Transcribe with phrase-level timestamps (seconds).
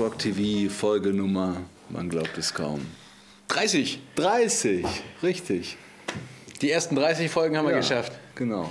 [0.00, 1.56] Jazzrock TV, Folge Nummer,
[1.90, 2.80] man glaubt es kaum.
[3.48, 4.00] 30.
[4.14, 4.86] 30,
[5.22, 5.76] richtig.
[6.62, 8.12] Die ersten 30 Folgen haben wir geschafft.
[8.34, 8.70] Genau.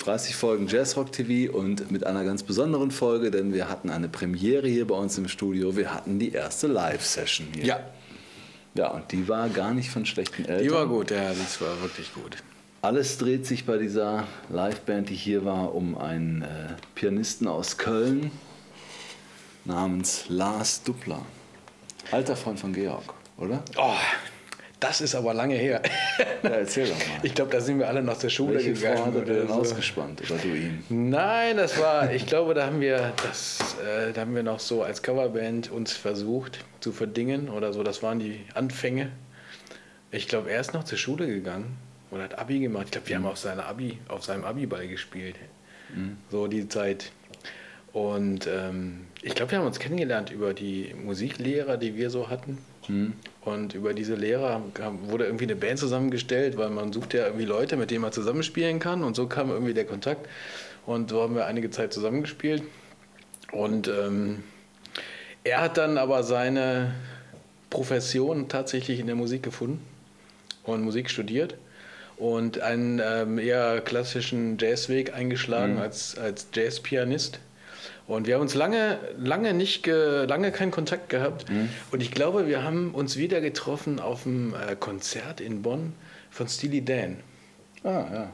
[0.00, 4.66] 30 Folgen Jazzrock TV und mit einer ganz besonderen Folge, denn wir hatten eine Premiere
[4.66, 5.76] hier bei uns im Studio.
[5.76, 7.64] Wir hatten die erste Live-Session hier.
[7.64, 7.80] Ja.
[8.74, 10.64] Ja, und die war gar nicht von schlechten Eltern.
[10.64, 12.38] Die war gut, ja, das war wirklich gut.
[12.80, 16.46] Alles dreht sich bei dieser Liveband, die hier war, um einen äh,
[16.96, 18.32] Pianisten aus Köln,
[19.64, 21.24] namens Lars Dupler.
[22.10, 23.62] Alter Freund von Georg, oder?
[23.76, 23.94] Oh,
[24.80, 25.80] das ist aber lange her.
[26.42, 27.20] Ja, erzähl doch mal.
[27.22, 28.96] Ich glaube, da sind wir alle noch zur Schule Welche gegangen.
[28.98, 29.54] Frau hat er denn so.
[29.54, 30.84] ausgespannt oder du ihn?
[30.88, 34.82] Nein, das war, ich glaube, da haben wir das, äh, da haben wir noch so
[34.82, 37.84] als Coverband uns versucht zu verdingen oder so.
[37.84, 39.10] Das waren die Anfänge.
[40.10, 41.76] Ich glaube, er ist noch zur Schule gegangen
[42.10, 42.86] oder hat Abi gemacht.
[42.86, 45.36] Ich glaube, wir haben auf, seiner Abi, auf seinem Abi-Ball gespielt.
[46.30, 47.12] So die Zeit.
[47.92, 52.58] Und ähm, ich glaube, wir haben uns kennengelernt über die Musiklehrer, die wir so hatten.
[53.42, 54.62] Und über diese Lehrer
[55.04, 58.80] wurde irgendwie eine Band zusammengestellt, weil man sucht ja irgendwie Leute, mit denen man zusammenspielen
[58.80, 59.04] kann.
[59.04, 60.28] Und so kam irgendwie der Kontakt.
[60.84, 62.64] Und so haben wir einige Zeit zusammengespielt.
[63.52, 64.42] Und ähm,
[65.44, 66.92] er hat dann aber seine
[67.70, 69.80] Profession tatsächlich in der Musik gefunden
[70.64, 71.56] und Musik studiert
[72.16, 77.40] und einen ähm, eher klassischen Jazzweg eingeschlagen als, als Jazzpianist.
[78.08, 81.46] Und wir haben uns lange, lange nicht, ge, lange keinen Kontakt gehabt.
[81.92, 85.94] Und ich glaube, wir haben uns wieder getroffen auf einem äh, Konzert in Bonn
[86.30, 87.18] von Steely Dan
[87.84, 88.28] Ah,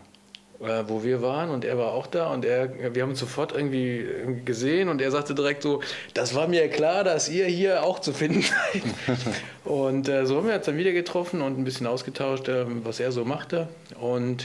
[0.60, 0.80] ja.
[0.80, 3.52] äh, wo wir waren und er war auch da und er, wir haben uns sofort
[3.52, 5.80] irgendwie irgendwie gesehen und er sagte direkt so,
[6.14, 8.82] das war mir klar, dass ihr hier auch zu finden seid.
[9.64, 13.00] und äh, so haben wir uns dann wieder getroffen und ein bisschen ausgetauscht, äh, was
[13.00, 13.68] er so machte.
[14.00, 14.44] Und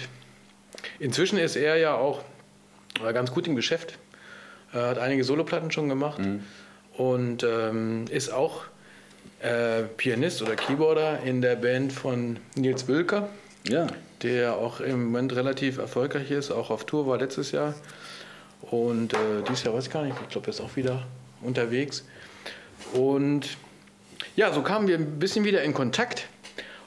[1.00, 2.22] inzwischen ist er ja auch
[3.05, 3.97] äh, ganz gut im Geschäft,
[4.73, 6.22] er hat einige Soloplatten schon gemacht
[6.97, 8.63] und ähm, ist auch
[9.41, 13.29] äh, Pianist oder Keyboarder in der Band von Nils Wilker
[13.67, 13.88] Ja.
[14.22, 17.73] der auch im Moment relativ erfolgreich ist, auch auf Tour war letztes Jahr.
[18.72, 19.17] Und äh,
[19.47, 21.03] dieses Jahr weiß ich gar nicht, ich glaube, er ist auch wieder
[21.41, 22.05] unterwegs.
[22.94, 23.57] Und
[24.35, 26.28] ja, so kamen wir ein bisschen wieder in Kontakt.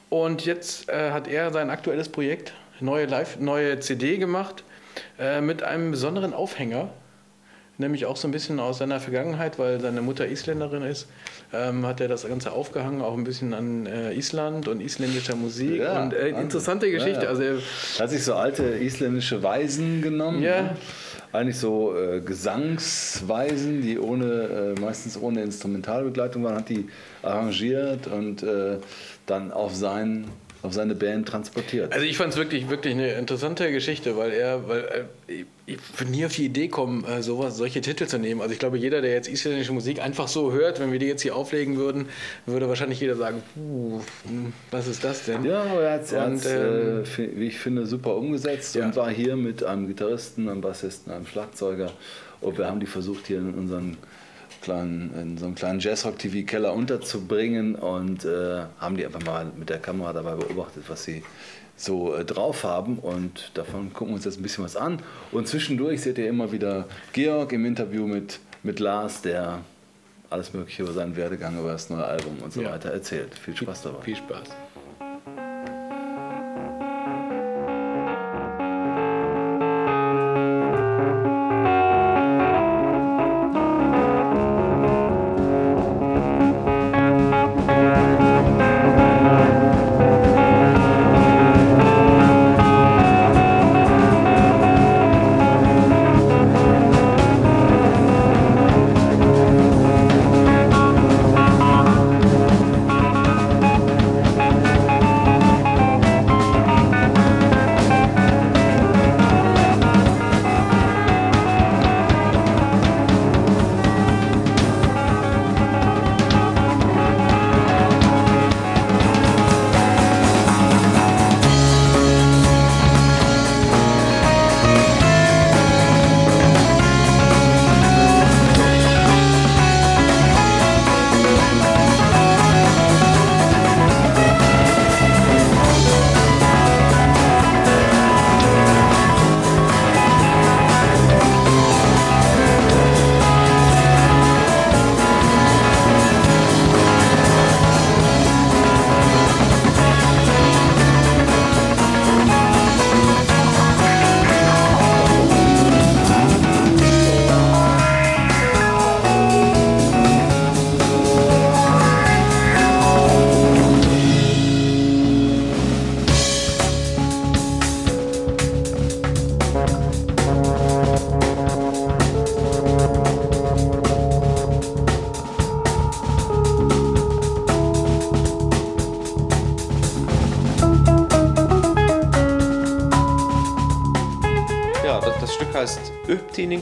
[0.08, 4.64] Und jetzt äh, hat er sein aktuelles Projekt, neue, Live, neue CD gemacht,
[5.18, 6.88] äh, mit einem besonderen Aufhänger.
[7.78, 11.08] Nämlich auch so ein bisschen aus seiner Vergangenheit, weil seine Mutter Isländerin ist,
[11.52, 15.80] ähm, hat er das Ganze aufgehangen, auch ein bisschen an äh, Island und isländischer Musik.
[15.80, 17.24] Ja, und äh, interessante Geschichte.
[17.24, 17.28] Ja.
[17.28, 17.58] Also er,
[17.98, 20.42] hat sich so alte isländische Weisen genommen.
[20.42, 20.62] Ja.
[20.62, 20.76] ne?
[21.32, 26.88] Eigentlich so äh, Gesangsweisen, die ohne, äh, meistens ohne Instrumentalbegleitung waren, hat die
[27.22, 28.78] arrangiert und äh,
[29.26, 30.28] dann auf, sein,
[30.66, 31.92] auf seine Band transportiert.
[31.92, 35.32] Also ich fand es wirklich, wirklich eine interessante Geschichte, weil er, weil äh,
[35.66, 38.40] ich- würde nie auf die Idee kommen, äh, sowas, solche Titel zu nehmen.
[38.40, 41.22] Also ich glaube, jeder, der jetzt isländische Musik einfach so hört, wenn wir die jetzt
[41.22, 42.06] hier auflegen würden,
[42.46, 45.44] würde wahrscheinlich jeder sagen, hm, was ist das denn?
[45.44, 48.84] Ja, aber er hat es, Und, äh, ähm, fi- wie ich finde, super umgesetzt Ja.
[48.86, 51.90] und war hier mit einem Gitarristen, einem Bassisten, einem Schlagzeuger.
[52.40, 53.96] Und wir haben die versucht, hier in unseren
[54.66, 59.78] kleinen, in so einem kleinen Jazzrock-TV-Keller unterzubringen und äh, haben die einfach mal mit der
[59.78, 61.22] Kamera dabei beobachtet, was sie
[61.76, 62.98] so äh, drauf haben.
[62.98, 64.98] Und davon gucken wir uns jetzt ein bisschen was an.
[65.30, 69.60] Und zwischendurch seht ihr immer wieder Georg im Interview mit, mit Lars, der
[70.30, 72.72] alles Mögliche über seinen Werdegang, über das neue Album und so Ja.
[72.72, 73.34] weiter erzählt.
[73.34, 74.02] Viel Spaß dabei.
[74.02, 74.48] Viel Spaß.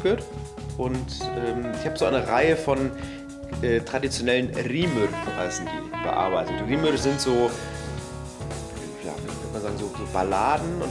[0.04, 0.18] Tinningur
[0.76, 1.06] und
[1.36, 2.90] ähm, ich habe so eine Reihe von
[3.62, 6.54] äh, traditionellen Rimur, heißen die, bearbeitet.
[6.68, 7.50] Rimur sind so,
[9.04, 10.90] ja, wie man sagen, so, so Balladen und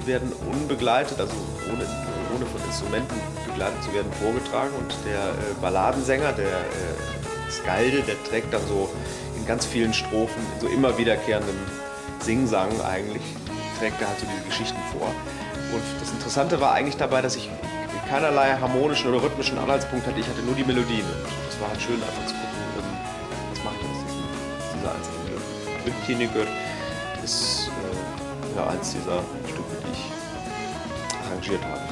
[0.00, 1.34] die werden unbegleitet, also
[1.72, 1.86] ohne,
[2.34, 3.16] ohne von Instrumenten
[3.46, 8.90] begleitet zu werden, vorgetragen und der äh, Balladensänger, der äh, Skalde, der trägt dann so
[9.36, 11.56] in ganz vielen Strophen, so immer wiederkehrendem
[12.20, 13.22] Singsang eigentlich,
[13.78, 15.08] trägt er halt so diese Geschichten vor.
[15.72, 17.50] Und das Interessante war eigentlich dabei, dass ich
[18.08, 20.20] keinerlei harmonischen oder rhythmischen Anhaltspunkt hatte.
[20.20, 21.04] Ich hatte nur die Melodien.
[21.04, 22.84] Und das war halt schön, einfach zu gucken, ähm,
[23.50, 24.24] was mache ich aus diesen,
[24.78, 25.46] dieser einzelnen Melodie.
[25.84, 26.46] Rhythmkinigür
[27.24, 31.85] ist äh, ja, eins dieser Stücke, die ich arrangiert habe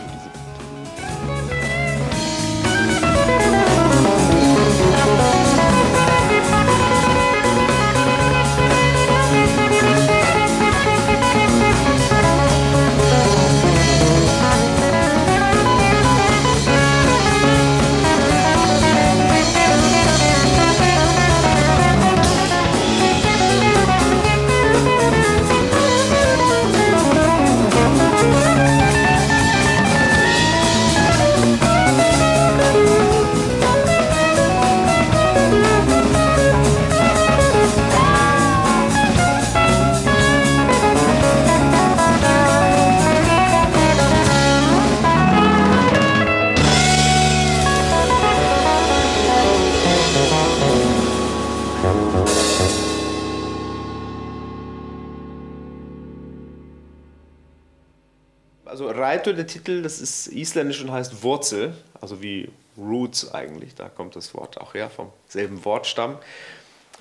[59.25, 64.17] Raito, der Titel, das ist isländisch und heißt Wurzel, also wie Roots eigentlich, da kommt
[64.17, 66.19] das Wort auch her, vom selben Wortstamm.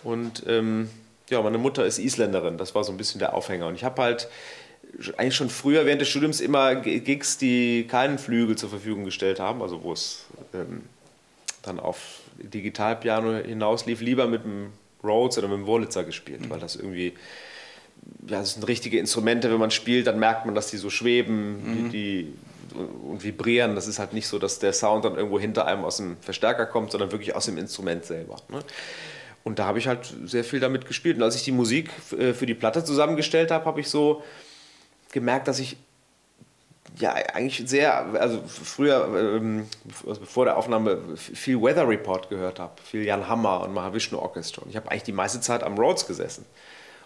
[0.03, 0.89] Und ähm,
[1.29, 3.67] ja, meine Mutter ist Isländerin, das war so ein bisschen der Aufhänger.
[3.67, 4.29] Und ich habe halt
[5.17, 9.61] eigentlich schon früher während des Studiums immer Gigs, die keinen Flügel zur Verfügung gestellt haben,
[9.61, 10.83] also wo es ähm,
[11.61, 14.71] dann auf Digitalpiano hinauslief, lieber mit dem
[15.03, 16.49] Rhodes oder mit dem Wurlitzer gespielt, mhm.
[16.49, 17.13] weil das irgendwie
[18.27, 21.85] ja, das sind richtige Instrumente, wenn man spielt, dann merkt man, dass die so schweben,
[21.85, 21.89] mhm.
[21.89, 22.23] die,
[22.73, 23.75] die, und vibrieren.
[23.75, 26.65] Das ist halt nicht so, dass der Sound dann irgendwo hinter einem aus dem Verstärker
[26.65, 28.37] kommt, sondern wirklich aus dem Instrument selber.
[28.49, 28.59] Ne?
[29.43, 31.17] Und da habe ich halt sehr viel damit gespielt.
[31.17, 34.23] Und als ich die Musik äh, für die Platte zusammengestellt habe, habe ich so
[35.11, 35.77] gemerkt, dass ich
[36.97, 39.67] ja eigentlich sehr, also früher, ähm,
[40.05, 44.61] bevor der Aufnahme, viel Weather Report gehört habe, viel Jan Hammer und Mahavishnu Orchestra.
[44.61, 46.45] Und ich habe eigentlich die meiste Zeit am Rhodes gesessen.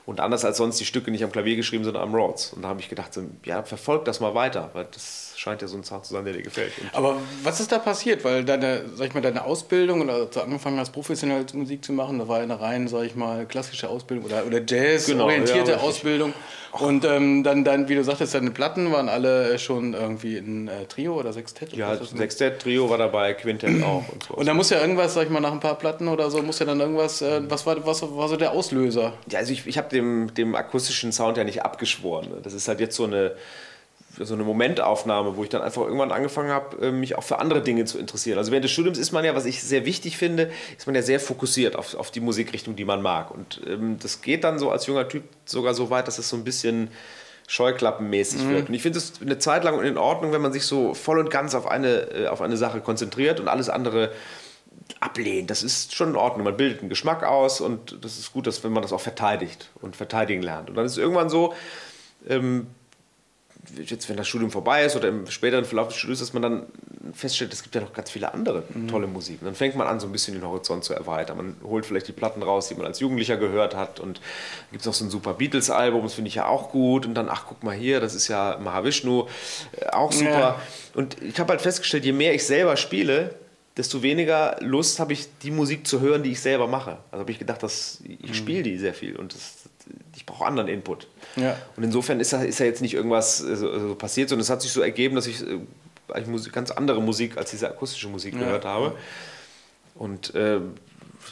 [0.08, 2.54] Und anders als sonst die Stücke nicht am Klavier geschrieben, sondern am Rhodes.
[2.54, 5.68] Und da habe ich gedacht, so, ja, verfolg das mal weiter, weil das scheint ja
[5.68, 6.74] so ein Sound zu sein, der dir gefällt.
[6.82, 8.24] Und Aber was ist da passiert?
[8.24, 11.94] Weil deine, sag ich mal, deine Ausbildung oder als du angefangen hast, professionell Musik zu
[11.94, 15.88] machen, da war eine rein, sag ich mal, klassische Ausbildung oder, oder Jazz-orientierte genau, ja,
[15.88, 16.34] Ausbildung.
[16.72, 20.86] Und ähm, dann, dann, wie du sagtest, deine Platten waren alle schon irgendwie ein äh,
[20.86, 21.74] Trio oder Sextett?
[21.74, 24.04] Ja, Sextett, Trio war dabei, Quintett auch.
[24.12, 24.34] Und, so.
[24.34, 26.60] und da muss ja irgendwas, sag ich mal, nach ein paar Platten oder so, muss
[26.60, 29.14] ja dann irgendwas, äh, was, war, was war so der Auslöser?
[29.30, 32.28] Ja, also ich, ich habe dem, dem akustischen Sound ja nicht abgeschworen.
[32.44, 33.34] Das ist halt jetzt so eine
[34.20, 37.62] so eine Momentaufnahme, wo ich dann einfach irgendwann angefangen habe, äh, mich auch für andere
[37.62, 38.38] Dinge zu interessieren.
[38.38, 41.02] Also während des Studiums ist man ja, was ich sehr wichtig finde, ist man ja
[41.02, 43.32] sehr fokussiert auf, auf die Musikrichtung, die man mag.
[43.32, 46.36] Und ähm, das geht dann so als junger Typ sogar so weit, dass es so
[46.36, 46.90] ein bisschen
[47.48, 48.50] scheuklappenmäßig mhm.
[48.50, 48.70] wird.
[48.70, 51.30] Und ich finde es eine Zeit lang in Ordnung, wenn man sich so voll und
[51.30, 54.12] ganz auf eine, äh, auf eine Sache konzentriert und alles andere
[55.00, 55.50] ablehnt.
[55.50, 56.44] Das ist schon in Ordnung.
[56.44, 59.70] Man bildet einen Geschmack aus und das ist gut, dass, wenn man das auch verteidigt
[59.82, 60.70] und verteidigen lernt.
[60.70, 61.54] Und dann ist es irgendwann so,
[62.28, 62.68] ähm,
[63.76, 66.66] jetzt, wenn das Studium vorbei ist oder im späteren Verlauf des Studiums, dass man dann
[67.14, 68.88] feststellt, es gibt ja noch ganz viele andere mhm.
[68.88, 69.42] tolle Musik.
[69.42, 71.38] Und dann fängt man an, so ein bisschen den Horizont zu erweitern.
[71.38, 74.00] Man holt vielleicht die Platten raus, die man als Jugendlicher gehört hat.
[74.00, 74.22] Und
[74.72, 77.06] gibt es noch so ein super Beatles-Album, das finde ich ja auch gut.
[77.06, 79.28] Und dann, ach, guck mal hier, das ist ja Mahavishnu,
[79.80, 80.32] äh, auch super.
[80.32, 80.62] Ja.
[80.94, 83.36] Und ich habe halt festgestellt, je mehr ich selber spiele,
[83.78, 86.98] desto weniger Lust habe ich, die Musik zu hören, die ich selber mache.
[87.12, 88.34] Also habe ich gedacht, dass ich mhm.
[88.34, 89.57] spiele die sehr viel und das,
[90.18, 91.08] ich brauche anderen Input.
[91.36, 91.56] Ja.
[91.76, 94.50] Und insofern ist da, ist da jetzt nicht irgendwas äh, so, so passiert, sondern es
[94.50, 95.60] hat sich so ergeben, dass ich äh,
[96.12, 98.40] eigentlich ganz andere Musik als diese akustische Musik ja.
[98.40, 98.96] gehört habe.
[99.94, 100.60] Und äh,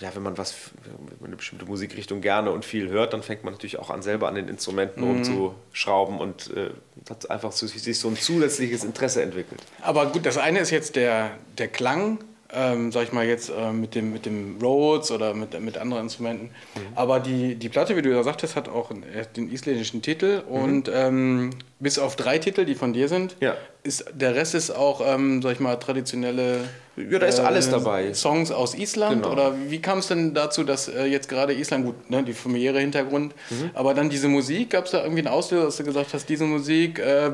[0.01, 3.43] ja, wenn man was, wenn man eine bestimmte Musikrichtung gerne und viel hört, dann fängt
[3.43, 5.07] man natürlich auch an, selber an den Instrumenten mhm.
[5.07, 6.69] rumzuschrauben und äh,
[7.09, 9.61] hat einfach so, sich so ein zusätzliches Interesse entwickelt.
[9.81, 12.19] Aber gut, das eine ist jetzt der, der Klang
[12.53, 16.03] ähm, sag ich mal jetzt äh, mit, dem, mit dem Rhodes oder mit, mit anderen
[16.03, 16.45] Instrumenten.
[16.45, 16.81] Mhm.
[16.95, 18.91] Aber die, die Platte, wie du ja sagtest, hat auch
[19.35, 20.55] den isländischen Titel mhm.
[20.55, 21.49] und ähm,
[21.79, 23.55] bis auf drei Titel, die von dir sind, ja.
[23.83, 27.69] ist der Rest ist auch, ähm, sag ich mal, traditionelle ja, da ist äh, alles
[27.69, 28.13] dabei.
[28.13, 29.33] Songs aus Island genau.
[29.33, 32.79] oder wie kam es denn dazu, dass äh, jetzt gerade Island, gut, ne, die familiäre
[32.79, 33.71] Hintergrund, mhm.
[33.73, 36.45] aber dann diese Musik, gab es da irgendwie einen Auslöser, dass du gesagt hast, diese
[36.45, 37.31] Musik, äh,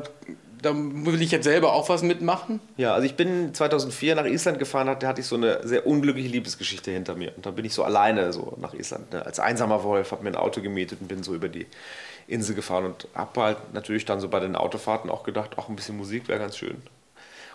[0.62, 2.60] da will ich jetzt selber auch was mitmachen.
[2.78, 6.30] Ja, also ich bin 2004 nach Island gefahren, da hatte ich so eine sehr unglückliche
[6.30, 7.36] Liebesgeschichte hinter mir.
[7.36, 9.26] Und dann bin ich so alleine so nach Island, ne?
[9.26, 11.66] als einsamer Wolf, habe mir ein Auto gemietet und bin so über die
[12.28, 15.76] Insel gefahren und habe halt natürlich dann so bei den Autofahrten auch gedacht, auch ein
[15.76, 16.82] bisschen Musik wäre ganz schön.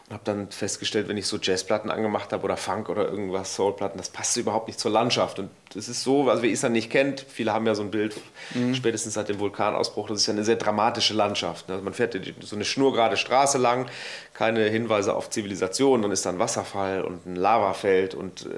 [0.08, 3.98] Und habe dann festgestellt, wenn ich so Jazzplatten angemacht habe oder Funk oder irgendwas, Soulplatten,
[3.98, 5.40] das passt überhaupt nicht zur Landschaft.
[5.40, 8.14] Und es ist so, also wer Island nicht kennt, viele haben ja so ein Bild,
[8.54, 8.72] mhm.
[8.76, 11.68] spätestens seit dem Vulkanausbruch, das ist ja eine sehr dramatische Landschaft.
[11.68, 13.86] Also man fährt so eine schnurgerade Straße lang,
[14.32, 18.48] keine Hinweise auf Zivilisation, dann ist da ein Wasserfall und ein Lavafeld und äh,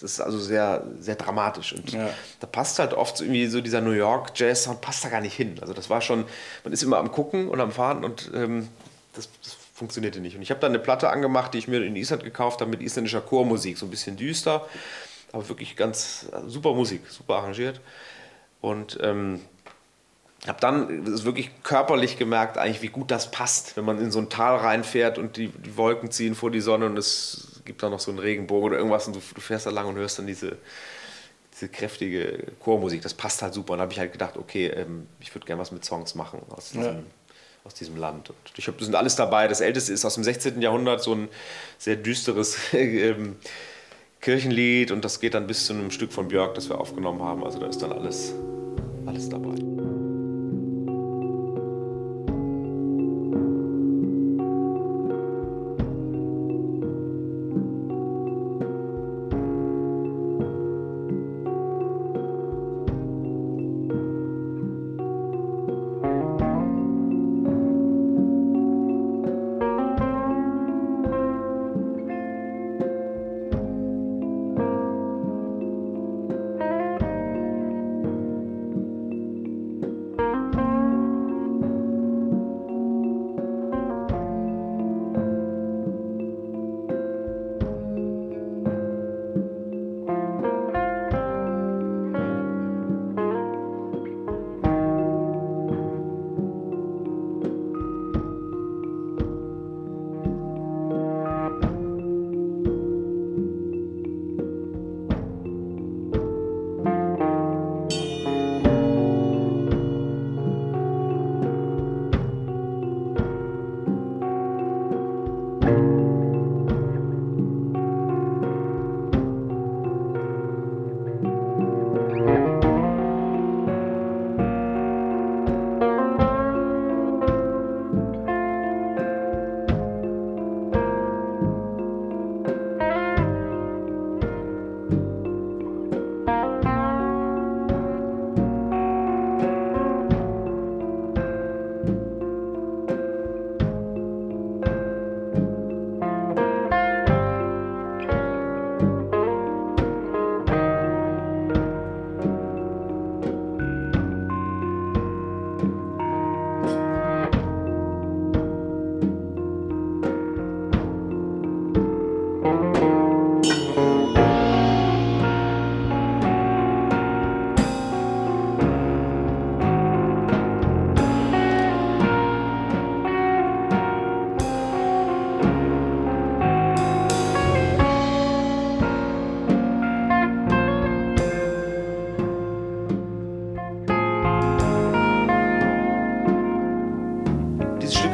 [0.00, 1.74] das ist also sehr, sehr dramatisch.
[1.74, 2.08] Und ja.
[2.40, 5.56] da passt halt oft irgendwie so dieser New York Jazz-Sound, passt da gar nicht hin.
[5.60, 6.24] Also das war schon,
[6.64, 8.68] man ist immer am Gucken und am Fahren und ähm,
[9.14, 10.36] das, das funktionierte nicht.
[10.36, 12.80] Und ich habe dann eine Platte angemacht, die ich mir in Island gekauft habe mit
[12.80, 14.66] isländischer Chormusik, so ein bisschen düster,
[15.32, 17.82] aber wirklich ganz also super Musik, super arrangiert.
[18.62, 19.40] Und ähm,
[20.46, 24.30] habe dann wirklich körperlich gemerkt, eigentlich, wie gut das passt, wenn man in so ein
[24.30, 28.00] Tal reinfährt und die, die Wolken ziehen vor die Sonne und es gibt da noch
[28.00, 30.56] so einen Regenbogen oder irgendwas und du, du fährst da lang und hörst dann diese,
[31.52, 33.02] diese kräftige Chormusik.
[33.02, 33.74] Das passt halt super.
[33.74, 36.70] Und habe ich halt gedacht, okay, ähm, ich würde gerne was mit Songs machen aus
[36.70, 36.96] diesem, ja
[37.66, 38.30] aus diesem Land.
[38.30, 39.48] Und ich habe, das sind alles dabei.
[39.48, 40.62] Das älteste ist aus dem 16.
[40.62, 41.28] Jahrhundert, so ein
[41.78, 43.36] sehr düsteres ähm,
[44.20, 47.44] Kirchenlied und das geht dann bis zu einem Stück von Björk, das wir aufgenommen haben.
[47.44, 48.34] Also da ist dann alles,
[49.04, 49.75] alles dabei.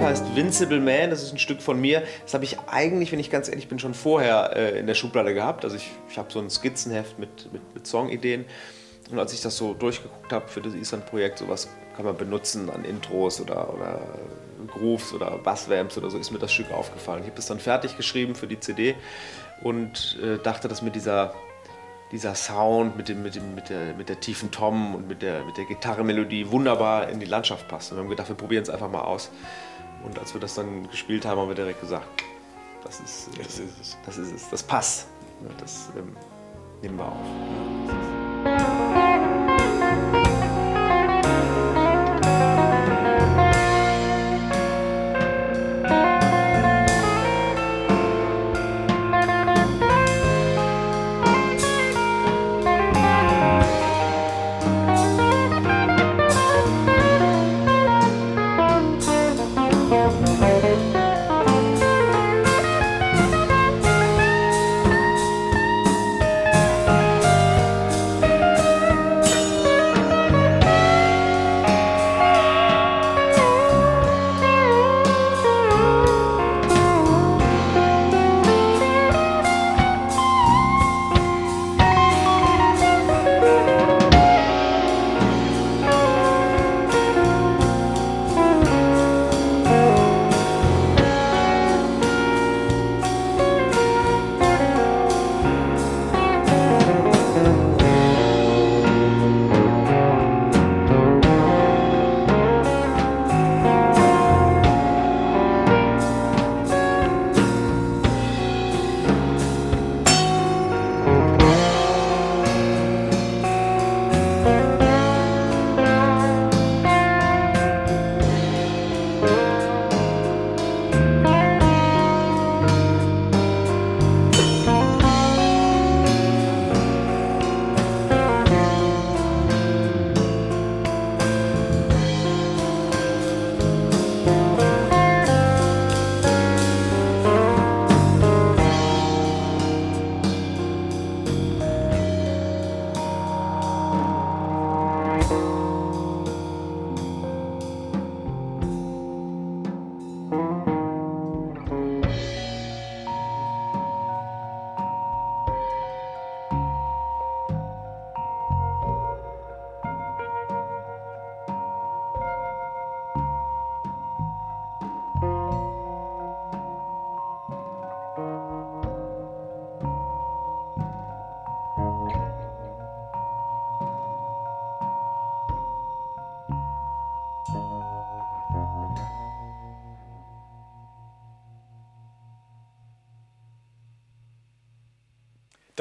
[0.03, 2.03] Invincible Man, das ist ein Stück von mir.
[2.25, 5.33] Das habe ich eigentlich, wenn ich ganz ehrlich bin, schon vorher äh, in der Schublade
[5.33, 5.65] gehabt.
[5.65, 8.45] Also ich, ich habe so ein Skizzenheft mit, mit, mit Songideen.
[9.13, 12.85] Und als ich das so durchgeguckt habe für das Island-Projekt, sowas kann man benutzen an
[12.85, 14.01] Intros oder, oder
[14.67, 17.21] Grooves oder Bassvamps oder so, ist mir das Stück aufgefallen.
[17.21, 18.97] Ich habe das dann fertig geschrieben für die CD
[19.63, 21.33] und äh, dachte, dass mit dieser,
[22.11, 25.45] dieser Sound, mit, dem, mit, dem, mit, der, mit der tiefen Tom und mit der,
[25.45, 27.93] mit der Gitarrenmelodie wunderbar in die Landschaft passt.
[27.93, 29.31] Und wir haben gedacht, wir probieren es einfach mal aus.
[30.05, 32.25] Und als wir das dann gespielt haben, haben wir direkt gesagt,
[32.85, 33.97] das ist, das ist es.
[34.05, 34.51] Das ist es.
[34.51, 35.07] Das passt.
[35.59, 36.17] Das ähm,
[36.83, 38.92] nehmen wir auf.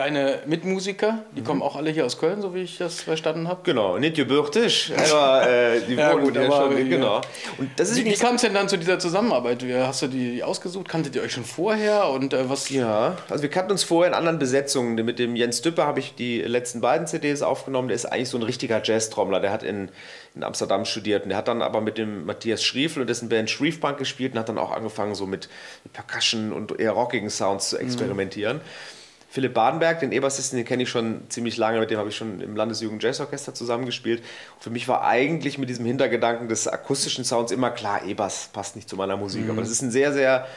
[0.02, 1.46] Deine Mitmusiker, die mhm.
[1.46, 3.60] kommen auch alle hier aus Köln, so wie ich das verstanden habe?
[3.64, 7.22] Genau, nicht gebürtig, aber äh, die ja, gut, aber, schon, genau.
[7.60, 9.64] Und das ist wie wie kam es denn dann zu dieser Zusammenarbeit?
[9.64, 10.90] Hast du die ausgesucht?
[10.90, 12.10] Kanntet ihr euch schon vorher?
[12.10, 12.72] Und äh, was?
[12.72, 14.96] Ja, also wir kannten uns vorher in anderen Besetzungen.
[14.96, 17.88] Mit dem Jens Düpper habe ich die letzten beiden CDs aufgenommen.
[17.88, 19.40] Der ist eigentlich so ein richtiger Jazz-Trommler.
[19.40, 19.90] Der hat in,
[20.34, 23.52] in Amsterdam studiert und der hat dann aber mit dem Matthias Schriefel und dessen Band
[23.52, 25.48] Schriefpunk gespielt und hat dann auch angefangen, so mit,
[25.84, 28.58] mit Percussion und eher rockigen Sounds zu experimentieren.
[28.58, 29.01] Mhm.
[29.32, 32.42] Philipp Badenberg, den E-Bassisten, den kenne ich schon ziemlich lange, mit dem habe ich schon
[32.42, 34.20] im Landesjugend Jazzorchester zusammengespielt.
[34.56, 38.76] Und für mich war eigentlich mit diesem Hintergedanken des akustischen Sounds immer klar, E-Bass passt
[38.76, 39.46] nicht zu meiner Musik.
[39.46, 39.52] Mhm.
[39.52, 40.48] Aber das ist ein sehr, sehr,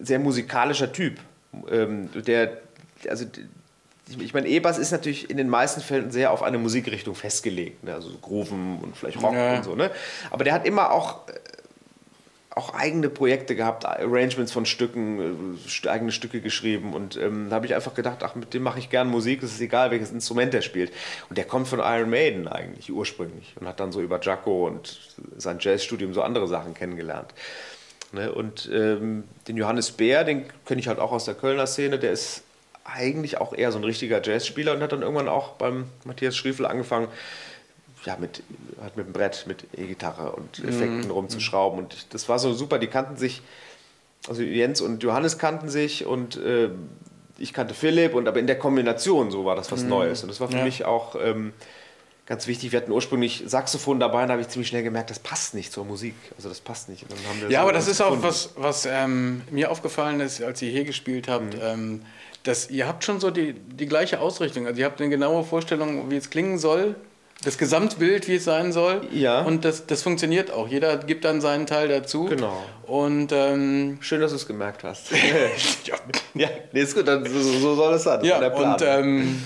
[0.00, 1.18] sehr musikalischer Typ.
[1.70, 2.62] Ähm, der,
[3.10, 3.26] also
[4.08, 7.92] ich meine, E-Bass ist natürlich in den meisten Fällen sehr auf eine Musikrichtung festgelegt, ne?
[7.92, 9.58] also so Grooven und vielleicht Rock ja.
[9.58, 9.74] und so.
[9.74, 9.90] Ne?
[10.30, 11.20] Aber der hat immer auch
[12.56, 17.66] auch eigene Projekte gehabt, Arrangements von Stücken, äh, eigene Stücke geschrieben und ähm, da habe
[17.66, 20.54] ich einfach gedacht, ach, mit dem mache ich gern Musik, es ist egal, welches Instrument
[20.54, 20.90] er spielt.
[21.28, 24.98] Und der kommt von Iron Maiden eigentlich ursprünglich und hat dann so über Jaco und
[25.36, 27.34] sein Jazzstudium so andere Sachen kennengelernt.
[28.12, 28.32] Ne?
[28.32, 32.12] Und ähm, den Johannes Bär, den kenne ich halt auch aus der Kölner Szene, der
[32.12, 32.42] ist
[32.84, 36.64] eigentlich auch eher so ein richtiger Jazzspieler und hat dann irgendwann auch beim Matthias Schriefel
[36.64, 37.08] angefangen,
[38.06, 38.42] ja, mit,
[38.80, 40.68] halt mit dem Brett, mit E-Gitarre und mhm.
[40.68, 41.10] Effekten mhm.
[41.10, 41.78] rumzuschrauben.
[41.78, 43.42] Und das war so super, die kannten sich,
[44.28, 46.70] also Jens und Johannes kannten sich und äh,
[47.38, 49.90] ich kannte Philipp und aber in der Kombination so war das was mhm.
[49.90, 50.22] Neues.
[50.22, 50.64] Und das war für ja.
[50.64, 51.52] mich auch ähm,
[52.26, 52.72] ganz wichtig.
[52.72, 55.72] Wir hatten ursprünglich Saxophon dabei und da habe ich ziemlich schnell gemerkt, das passt nicht
[55.72, 56.14] zur Musik.
[56.36, 57.04] Also das passt nicht.
[57.48, 58.20] ja, so aber das ist gefunden.
[58.20, 61.54] auch was, was ähm, mir aufgefallen ist, als ihr hier gespielt habt.
[61.54, 61.60] Mhm.
[61.60, 62.02] Ähm,
[62.44, 64.68] dass ihr habt schon so die, die gleiche Ausrichtung.
[64.68, 66.94] Also ihr habt eine genaue Vorstellung, wie es klingen soll
[67.44, 69.02] das Gesamtbild, wie es sein soll.
[69.12, 69.42] Ja.
[69.42, 70.68] Und das, das funktioniert auch.
[70.68, 72.24] Jeder gibt dann seinen Teil dazu.
[72.24, 72.64] Genau.
[72.86, 75.10] Und ähm, schön, dass du es gemerkt hast.
[75.84, 75.96] ja,
[76.34, 78.24] ja nee, ist gut, dann, so, so soll es sein.
[78.24, 79.42] Ja, und ähm,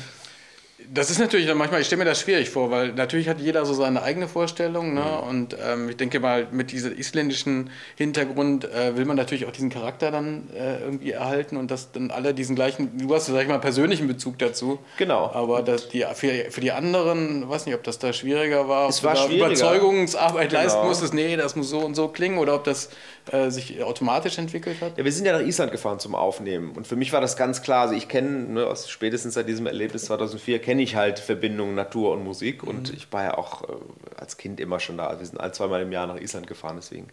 [0.92, 3.74] das ist natürlich manchmal, ich stelle mir das schwierig vor, weil natürlich hat jeder so
[3.74, 4.94] seine eigene Vorstellung.
[4.94, 5.00] Ne?
[5.00, 5.29] Mhm.
[5.29, 9.70] Und ähm, ich denke mal, mit diesem isländischen Hintergrund äh, will man natürlich auch diesen
[9.70, 13.48] Charakter dann äh, irgendwie erhalten und dass dann alle diesen gleichen, du hast, sag ich
[13.48, 14.81] mal, persönlichen Bezug dazu.
[14.96, 15.31] Genau.
[15.33, 19.05] Aber dass die, für, für die anderen, weiß nicht, ob das da schwieriger war, es
[19.05, 19.46] war schwieriger.
[19.46, 20.62] Überzeugungsarbeit genau.
[20.62, 22.90] leisten musstest, nee, das muss so und so klingen oder ob das
[23.31, 24.98] äh, sich automatisch entwickelt hat?
[24.98, 27.62] Ja, wir sind ja nach Island gefahren zum Aufnehmen und für mich war das ganz
[27.62, 32.12] klar, also ich kenne, ne, spätestens seit diesem Erlebnis 2004, kenne ich halt Verbindungen Natur
[32.12, 32.97] und Musik und mhm.
[32.97, 33.73] ich war ja auch äh,
[34.16, 35.19] als Kind immer schon da.
[35.19, 37.09] Wir sind ein, zweimal im Jahr nach Island gefahren, deswegen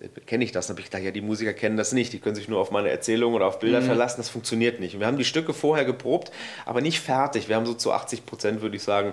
[0.00, 0.66] äh, kenne ich das.
[0.66, 2.12] Dann habe ich gedacht, ja, die Musiker kennen das nicht.
[2.12, 3.86] Die können sich nur auf meine Erzählung oder auf Bilder mhm.
[3.86, 4.16] verlassen.
[4.18, 4.94] Das funktioniert nicht.
[4.94, 6.32] Und wir haben die Stücke vorher geprobt,
[6.64, 7.48] aber nicht fertig.
[7.48, 9.12] Wir haben so zu 80 Prozent, würde ich sagen,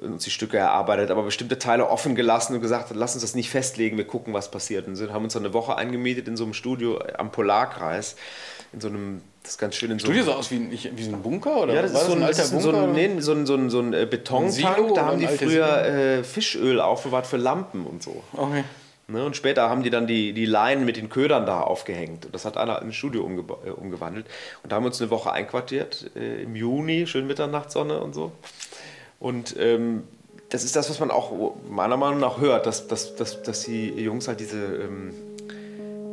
[0.00, 3.50] uns die Stücke erarbeitet, aber bestimmte Teile offen gelassen und gesagt, lass uns das nicht
[3.50, 4.86] festlegen, wir gucken, was passiert.
[4.86, 8.16] Und haben uns dann eine Woche eingemietet in so einem Studio am Polarkreis,
[8.72, 11.12] in so einem, das ist ganz schön in so Studio sah aus wie, wie so
[11.12, 12.60] ein Bunker oder Ja, das ist so ein, alter Bunker.
[12.60, 15.84] So ein, nee, so ein, so ein, so ein äh, Betontank, da haben die früher
[15.84, 18.22] äh, Fischöl aufbewahrt für Lampen und so.
[18.34, 18.64] Okay.
[19.08, 22.24] Ne, und später haben die dann die, die Leinen mit den Ködern da aufgehängt.
[22.24, 24.26] Und das hat einer in ein Studio umge äh, umgewandelt.
[24.62, 28.30] Und da haben wir uns eine Woche einquartiert, äh, im Juni, schön Mitternachtssonne und so.
[29.18, 30.04] Und ähm,
[30.50, 31.32] das ist das, was man auch
[31.68, 35.14] meiner Meinung nach hört, dass, dass, dass, dass die Jungs halt diese ähm,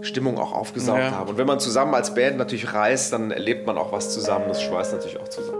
[0.01, 1.11] Stimmung auch aufgesaugt ja.
[1.11, 1.29] haben.
[1.29, 4.45] Und wenn man zusammen als Band natürlich reist, dann erlebt man auch was zusammen.
[4.47, 5.58] Das schweißt natürlich auch zusammen.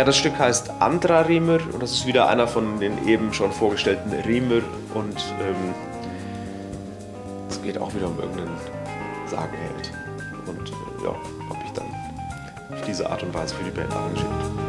[0.00, 3.52] Ja, das Stück heißt Andra Riemer und das ist wieder einer von den eben schon
[3.52, 4.62] vorgestellten Riemer
[4.94, 5.74] und ähm,
[7.50, 8.56] es geht auch wieder um irgendeinen
[9.26, 9.92] Sagenheld.
[10.46, 11.10] Und äh, ja,
[11.50, 11.84] habe ich dann
[12.72, 14.59] auf diese Art und Weise für die Band arrangiert.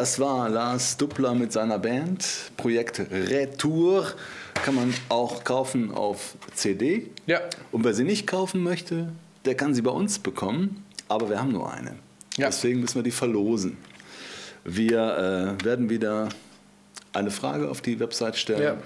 [0.00, 2.26] Das war Lars Duppler mit seiner Band.
[2.56, 4.10] Projekt Retour
[4.54, 7.10] kann man auch kaufen auf CD.
[7.26, 7.40] Ja.
[7.70, 9.12] Und wer sie nicht kaufen möchte,
[9.44, 10.86] der kann sie bei uns bekommen.
[11.08, 11.96] Aber wir haben nur eine.
[12.38, 12.46] Ja.
[12.46, 13.76] Deswegen müssen wir die verlosen.
[14.64, 16.30] Wir äh, werden wieder
[17.12, 18.76] eine Frage auf die Website stellen Ja.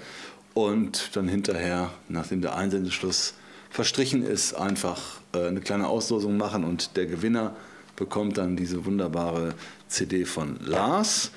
[0.53, 3.35] und dann hinterher, nachdem der Einsendeschluss
[3.69, 7.55] verstrichen ist, einfach äh, eine kleine Auslosung machen und der Gewinner
[7.95, 9.53] bekommt dann diese wunderbare
[9.87, 11.31] CD von Lars.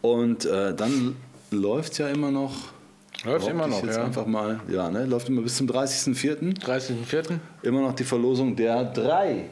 [0.00, 1.16] Und äh, dann
[1.50, 2.54] läuft es ja immer noch.
[3.24, 4.04] Läuft immer noch, jetzt ja.
[4.04, 4.60] einfach mal.
[4.68, 5.04] Ja, ne?
[5.04, 6.60] Läuft immer bis zum 30.04.
[6.60, 7.38] 30.04.
[7.62, 9.46] Immer noch die Verlosung der drei.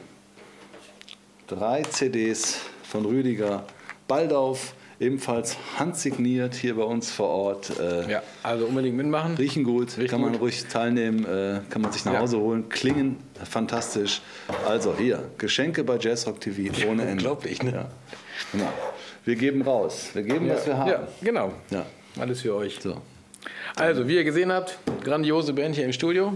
[1.47, 3.65] Drei CDs von Rüdiger
[4.07, 7.71] Baldauf, ebenfalls handsigniert hier bei uns vor Ort.
[7.79, 9.35] Äh, Ja, also unbedingt mitmachen.
[9.35, 10.41] Riechen gut, Riechen kann man gut.
[10.41, 12.19] ruhig teilnehmen, äh, kann man sich nach Ja.
[12.19, 14.21] Hause holen, klingen fantastisch.
[14.67, 17.11] Also hier, Geschenke bei Jazzrock TV ohne Ende.
[17.13, 17.71] unglaublich, ne?
[17.71, 17.89] Ja.
[18.51, 18.71] Genau.
[19.25, 20.89] Wir geben raus, wir geben, was wir haben.
[20.89, 21.53] Ja, genau.
[21.69, 21.85] Ja.
[22.19, 22.79] Alles für euch.
[22.81, 22.97] So.
[23.75, 26.33] Also, wie ihr gesehen habt, grandiose Band hier im Studio.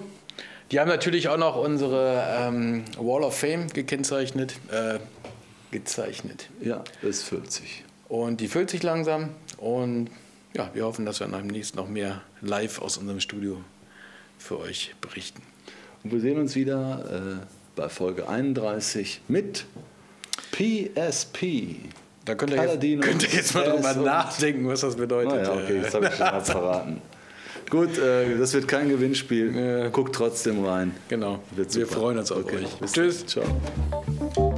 [0.71, 4.99] Die haben natürlich auch noch unsere ähm, Wall of Fame gekennzeichnet, äh,
[5.71, 6.49] gezeichnet.
[6.61, 7.83] Ja, füllt sich.
[8.11, 9.29] Und die füllt sich langsam.
[9.55, 10.09] Und
[10.53, 13.61] ja, wir hoffen, dass wir dann demnächst noch mehr live aus unserem Studio
[14.37, 15.41] für euch berichten.
[16.03, 17.45] Und wir sehen uns wieder äh,
[17.77, 19.63] bei Folge 31 mit
[20.51, 21.77] PSP.
[22.25, 25.31] Da könnt ihr jetzt, könnt ihr jetzt mal drüber nachdenken, was das bedeutet.
[25.31, 27.01] Naja, okay, jetzt habe ich schon mal verraten.
[27.69, 29.89] Gut, äh, das wird kein Gewinnspiel.
[29.93, 30.91] Guckt trotzdem rein.
[31.07, 31.39] Genau.
[31.55, 32.75] Wir freuen uns auf Okay, euch.
[32.75, 33.25] bis Tschüss.
[33.25, 34.50] Ciao.